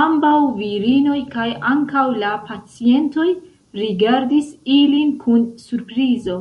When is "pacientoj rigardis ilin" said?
2.52-5.12